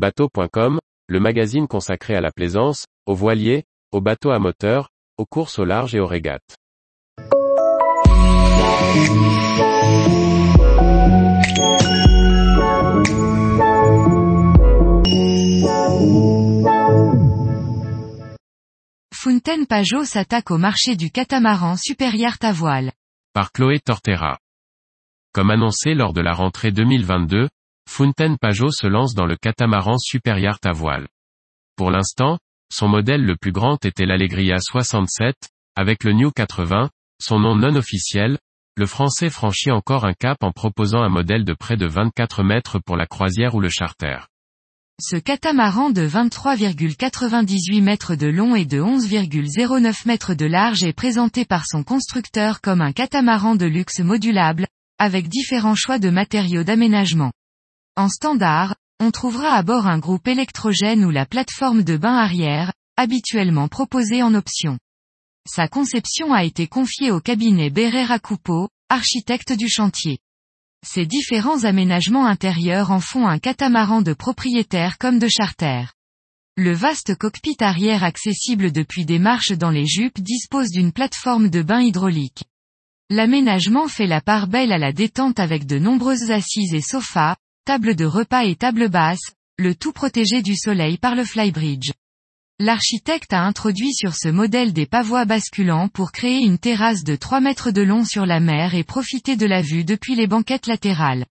Bateau.com, 0.00 0.78
le 1.08 1.20
magazine 1.20 1.68
consacré 1.68 2.14
à 2.16 2.22
la 2.22 2.30
plaisance, 2.32 2.86
aux 3.04 3.14
voiliers, 3.14 3.64
aux 3.92 4.00
bateaux 4.00 4.30
à 4.30 4.38
moteur, 4.38 4.88
aux 5.18 5.26
courses 5.26 5.58
au 5.58 5.66
large 5.66 5.94
et 5.94 6.00
aux 6.00 6.06
régates. 6.06 6.56
Fountaine 19.12 19.66
Pajot 19.66 20.04
s'attaque 20.04 20.50
au 20.50 20.56
marché 20.56 20.96
du 20.96 21.10
catamaran 21.10 21.76
supérieur 21.76 22.38
à 22.40 22.52
voile. 22.52 22.92
Par 23.34 23.52
Chloé 23.52 23.80
Tortera. 23.80 24.38
Comme 25.34 25.50
annoncé 25.50 25.92
lors 25.92 26.14
de 26.14 26.22
la 26.22 26.32
rentrée 26.32 26.72
2022, 26.72 27.50
Fountaine 27.92 28.38
Pajot 28.38 28.70
se 28.70 28.86
lance 28.86 29.14
dans 29.14 29.26
le 29.26 29.34
catamaran 29.34 29.98
supérieur 29.98 30.58
à 30.64 30.70
voile. 30.70 31.08
Pour 31.74 31.90
l'instant, 31.90 32.38
son 32.72 32.86
modèle 32.86 33.24
le 33.24 33.34
plus 33.34 33.50
grand 33.50 33.84
était 33.84 34.06
l'Allegria 34.06 34.58
67, 34.60 35.34
avec 35.74 36.04
le 36.04 36.12
New 36.12 36.30
80, 36.30 36.88
son 37.20 37.40
nom 37.40 37.56
non 37.56 37.74
officiel, 37.74 38.38
le 38.76 38.86
français 38.86 39.28
franchit 39.28 39.72
encore 39.72 40.04
un 40.04 40.12
cap 40.12 40.44
en 40.44 40.52
proposant 40.52 41.02
un 41.02 41.08
modèle 41.08 41.44
de 41.44 41.52
près 41.52 41.76
de 41.76 41.86
24 41.86 42.44
mètres 42.44 42.78
pour 42.78 42.96
la 42.96 43.06
croisière 43.06 43.56
ou 43.56 43.60
le 43.60 43.68
charter. 43.68 44.20
Ce 45.02 45.16
catamaran 45.16 45.90
de 45.90 46.06
23,98 46.06 47.82
mètres 47.82 48.14
de 48.14 48.28
long 48.28 48.54
et 48.54 48.66
de 48.66 48.80
11,09 48.80 50.06
mètres 50.06 50.34
de 50.34 50.46
large 50.46 50.84
est 50.84 50.92
présenté 50.92 51.44
par 51.44 51.66
son 51.66 51.82
constructeur 51.82 52.60
comme 52.60 52.82
un 52.82 52.92
catamaran 52.92 53.56
de 53.56 53.66
luxe 53.66 53.98
modulable, 53.98 54.68
avec 55.00 55.28
différents 55.28 55.74
choix 55.74 55.98
de 55.98 56.08
matériaux 56.08 56.62
d'aménagement. 56.62 57.32
En 57.96 58.08
standard, 58.08 58.74
on 59.00 59.10
trouvera 59.10 59.54
à 59.54 59.62
bord 59.62 59.86
un 59.86 59.98
groupe 59.98 60.28
électrogène 60.28 61.04
ou 61.04 61.10
la 61.10 61.26
plateforme 61.26 61.82
de 61.82 61.96
bain 61.96 62.16
arrière, 62.16 62.72
habituellement 62.96 63.68
proposée 63.68 64.22
en 64.22 64.34
option. 64.34 64.78
Sa 65.48 65.68
conception 65.68 66.32
a 66.32 66.44
été 66.44 66.66
confiée 66.66 67.10
au 67.10 67.20
cabinet 67.20 67.70
Berrera 67.70 68.18
Coupeau, 68.18 68.68
architecte 68.88 69.52
du 69.52 69.68
chantier. 69.68 70.18
Ces 70.86 71.06
différents 71.06 71.64
aménagements 71.64 72.26
intérieurs 72.26 72.90
en 72.90 73.00
font 73.00 73.26
un 73.26 73.38
catamaran 73.38 74.02
de 74.02 74.12
propriétaire 74.12 74.98
comme 74.98 75.18
de 75.18 75.28
charter. 75.28 75.84
Le 76.56 76.72
vaste 76.72 77.14
cockpit 77.16 77.56
arrière 77.60 78.04
accessible 78.04 78.70
depuis 78.70 79.04
des 79.04 79.18
marches 79.18 79.52
dans 79.52 79.70
les 79.70 79.86
jupes 79.86 80.20
dispose 80.20 80.70
d'une 80.70 80.92
plateforme 80.92 81.48
de 81.48 81.62
bain 81.62 81.80
hydraulique. 81.80 82.44
L'aménagement 83.08 83.88
fait 83.88 84.06
la 84.06 84.20
part 84.20 84.46
belle 84.46 84.72
à 84.72 84.78
la 84.78 84.92
détente 84.92 85.40
avec 85.40 85.66
de 85.66 85.78
nombreuses 85.78 86.30
assises 86.30 86.74
et 86.74 86.82
sofas, 86.82 87.36
table 87.64 87.94
de 87.94 88.04
repas 88.04 88.44
et 88.44 88.56
table 88.56 88.88
basse, 88.88 89.34
le 89.58 89.74
tout 89.74 89.92
protégé 89.92 90.42
du 90.42 90.56
soleil 90.56 90.96
par 90.96 91.14
le 91.14 91.24
flybridge. 91.24 91.92
L'architecte 92.58 93.32
a 93.32 93.42
introduit 93.42 93.92
sur 93.92 94.14
ce 94.14 94.28
modèle 94.28 94.72
des 94.72 94.86
pavois 94.86 95.24
basculants 95.24 95.88
pour 95.88 96.12
créer 96.12 96.40
une 96.40 96.58
terrasse 96.58 97.04
de 97.04 97.16
3 97.16 97.40
mètres 97.40 97.70
de 97.70 97.82
long 97.82 98.04
sur 98.04 98.26
la 98.26 98.40
mer 98.40 98.74
et 98.74 98.84
profiter 98.84 99.36
de 99.36 99.46
la 99.46 99.62
vue 99.62 99.84
depuis 99.84 100.14
les 100.14 100.26
banquettes 100.26 100.66
latérales. 100.66 101.26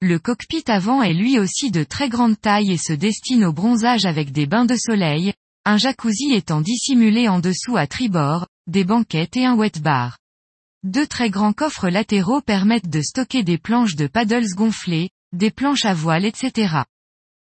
Le 0.00 0.18
cockpit 0.18 0.64
avant 0.66 1.02
est 1.02 1.12
lui 1.12 1.38
aussi 1.38 1.70
de 1.70 1.84
très 1.84 2.08
grande 2.08 2.40
taille 2.40 2.72
et 2.72 2.78
se 2.78 2.92
destine 2.92 3.44
au 3.44 3.52
bronzage 3.52 4.06
avec 4.06 4.32
des 4.32 4.46
bains 4.46 4.64
de 4.64 4.76
soleil, 4.76 5.34
un 5.64 5.76
jacuzzi 5.76 6.32
étant 6.32 6.60
dissimulé 6.60 7.28
en 7.28 7.38
dessous 7.38 7.76
à 7.76 7.86
tribord, 7.86 8.46
des 8.66 8.84
banquettes 8.84 9.36
et 9.36 9.44
un 9.44 9.54
wet 9.54 9.80
bar. 9.80 10.18
Deux 10.82 11.06
très 11.06 11.30
grands 11.30 11.52
coffres 11.52 11.88
latéraux 11.88 12.40
permettent 12.40 12.88
de 12.88 13.02
stocker 13.02 13.42
des 13.42 13.58
planches 13.58 13.96
de 13.96 14.06
paddles 14.06 14.54
gonflées, 14.54 15.10
des 15.32 15.50
planches 15.50 15.84
à 15.84 15.94
voile 15.94 16.24
etc. 16.24 16.82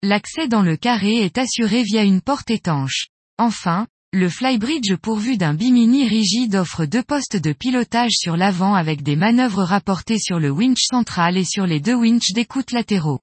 L'accès 0.01 0.47
dans 0.47 0.61
le 0.61 0.75
carré 0.75 1.23
est 1.23 1.37
assuré 1.37 1.83
via 1.83 2.03
une 2.03 2.21
porte 2.21 2.49
étanche. 2.49 3.07
Enfin, 3.37 3.87
le 4.11 4.29
flybridge 4.29 4.95
pourvu 5.01 5.37
d'un 5.37 5.53
bimini 5.53 6.07
rigide 6.07 6.55
offre 6.55 6.85
deux 6.85 7.01
postes 7.01 7.37
de 7.37 7.51
pilotage 7.51 8.11
sur 8.11 8.37
l'avant 8.37 8.75
avec 8.75 9.01
des 9.01 9.15
manœuvres 9.15 9.63
rapportées 9.63 10.19
sur 10.19 10.39
le 10.39 10.51
winch 10.51 10.83
central 10.83 11.35
et 11.35 11.45
sur 11.45 11.65
les 11.65 11.79
deux 11.79 11.95
winches 11.95 12.33
d'écoute 12.33 12.71
latéraux. 12.71 13.21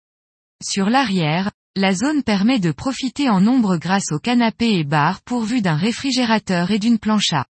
Sur 0.63 0.91
l'arrière, 0.91 1.53
la 1.77 1.95
zone 1.95 2.25
permet 2.25 2.59
de 2.59 2.73
profiter 2.73 3.29
en 3.29 3.41
nombre 3.41 3.77
grâce 3.77 4.11
au 4.11 4.19
canapé 4.19 4.73
et 4.73 4.85
bar 4.85 5.23
pourvu 5.23 5.63
d'un 5.63 5.77
réfrigérateur 5.77 6.73
et 6.73 6.81
d'une 6.81 6.99
plancha. 6.99 7.47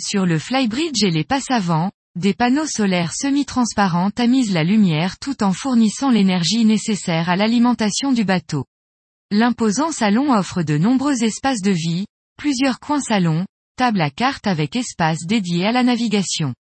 Sur 0.00 0.24
le 0.24 0.38
flybridge 0.38 1.02
et 1.02 1.10
les 1.10 1.24
passes 1.24 1.50
avant, 1.50 1.90
des 2.18 2.34
panneaux 2.34 2.66
solaires 2.66 3.14
semi-transparents 3.14 4.10
tamisent 4.10 4.52
la 4.52 4.64
lumière 4.64 5.18
tout 5.18 5.44
en 5.44 5.52
fournissant 5.52 6.10
l'énergie 6.10 6.64
nécessaire 6.64 7.30
à 7.30 7.36
l'alimentation 7.36 8.12
du 8.12 8.24
bateau. 8.24 8.64
L'imposant 9.30 9.92
salon 9.92 10.32
offre 10.32 10.62
de 10.62 10.76
nombreux 10.78 11.22
espaces 11.22 11.60
de 11.60 11.70
vie, 11.70 12.06
plusieurs 12.36 12.80
coins 12.80 13.00
salon, 13.00 13.46
table 13.76 14.00
à 14.00 14.10
carte 14.10 14.48
avec 14.48 14.74
espace 14.74 15.26
dédié 15.26 15.66
à 15.66 15.70
la 15.70 15.84
navigation. 15.84 16.54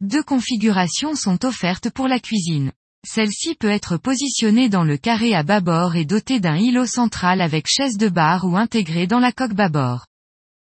Deux 0.00 0.24
configurations 0.24 1.14
sont 1.14 1.44
offertes 1.44 1.90
pour 1.90 2.08
la 2.08 2.18
cuisine. 2.18 2.72
Celle-ci 3.06 3.54
peut 3.54 3.70
être 3.70 3.98
positionnée 3.98 4.68
dans 4.68 4.82
le 4.84 4.96
carré 4.96 5.32
à 5.34 5.44
bâbord 5.44 5.94
et 5.94 6.04
dotée 6.04 6.40
d'un 6.40 6.56
îlot 6.56 6.86
central 6.86 7.40
avec 7.40 7.68
chaise 7.68 7.98
de 7.98 8.08
bar 8.08 8.44
ou 8.44 8.56
intégrée 8.56 9.06
dans 9.06 9.20
la 9.20 9.30
coque 9.30 9.54
bâbord. 9.54 10.06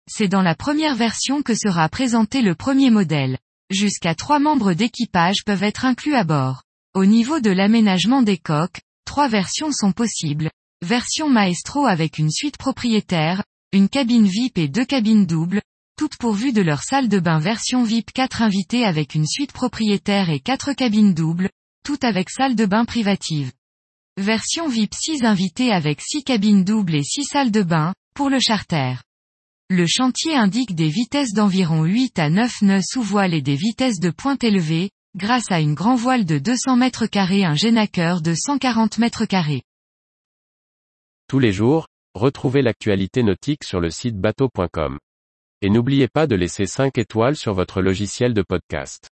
C'est 0.10 0.28
dans 0.28 0.42
la 0.42 0.56
première 0.56 0.96
version 0.96 1.44
que 1.44 1.54
sera 1.54 1.88
présenté 1.90 2.42
le 2.42 2.56
premier 2.56 2.90
modèle. 2.90 3.38
Jusqu'à 3.74 4.14
trois 4.14 4.38
membres 4.38 4.74
d'équipage 4.74 5.44
peuvent 5.48 5.64
être 5.64 5.84
inclus 5.84 6.14
à 6.14 6.24
bord. 6.24 6.62
Au 6.94 7.06
niveau 7.06 7.40
de 7.40 7.50
l'aménagement 7.50 8.22
des 8.22 8.38
coques, 8.38 8.82
trois 9.04 9.28
versions 9.28 9.72
sont 9.72 9.92
possibles, 9.92 10.52
Version 10.86 11.28
Maestro 11.28 11.88
avec 11.88 12.20
une 12.20 12.30
suite 12.30 12.58
propriétaire, 12.58 13.44
une 13.72 13.90
cabine 13.90 14.28
VIP 14.28 14.60
et 14.60 14.68
deux 14.68 14.86
cabines 14.86 15.26
doubles, 15.26 15.64
toutes 15.98 16.18
pourvues 16.18 16.54
de 16.54 16.62
leur 16.62 16.84
salle 16.84 17.10
de 17.10 17.18
bain 17.18 17.40
version 17.40 17.84
VIP 17.84 18.12
4 18.14 18.44
invités 18.44 18.86
avec 18.86 19.16
une 19.16 19.26
suite 19.26 19.54
propriétaire 19.54 20.30
et 20.30 20.40
quatre 20.40 20.74
cabines 20.74 21.16
doubles, 21.16 21.50
toutes 21.84 22.04
avec 22.04 22.30
salle 22.30 22.56
de 22.56 22.68
bain 22.68 22.86
privative. 22.86 23.52
Version 24.18 24.68
VIP 24.68 24.94
6 24.94 25.24
invités 25.24 25.72
avec 25.72 26.00
6 26.00 26.24
cabines 26.24 26.64
doubles 26.64 26.94
et 26.94 27.04
6 27.04 27.24
salles 27.24 27.52
de 27.52 27.64
bain, 27.64 27.96
pour 28.14 28.30
le 28.30 28.40
charter. 28.40 29.02
Le 29.70 29.86
chantier 29.88 30.36
indique 30.36 30.76
des 30.76 30.90
vitesses 30.90 31.34
d'environ 31.34 31.84
8 31.84 32.20
à 32.20 32.30
9 32.30 32.62
nœuds 32.64 32.82
sous 32.84 33.02
voile 33.02 33.34
et 33.34 33.42
des 33.42 33.56
vitesses 33.56 34.00
de 34.00 34.10
pointe 34.10 34.44
élevées, 34.44 34.92
grâce 35.16 35.52
à 35.52 35.62
une 35.62 35.74
grand 35.74 35.96
voile 35.96 36.26
de 36.26 36.38
200 36.38 36.76
mètres 36.76 37.06
carrés 37.06 37.46
un 37.46 37.56
génaqueur 37.56 38.22
de 38.22 38.34
140 38.36 38.98
mètres 38.98 39.26
carrés. 39.26 39.64
Tous 41.28 41.40
les 41.40 41.54
jours, 41.54 41.88
retrouvez 42.14 42.62
l'actualité 42.62 43.24
nautique 43.24 43.64
sur 43.64 43.80
le 43.80 43.90
site 43.90 44.18
bateau.com. 44.18 45.00
Et 45.62 45.70
n'oubliez 45.70 46.10
pas 46.10 46.28
de 46.28 46.36
laisser 46.36 46.66
5 46.66 46.98
étoiles 46.98 47.38
sur 47.38 47.54
votre 47.54 47.82
logiciel 47.82 48.34
de 48.34 48.42
podcast. 48.42 49.13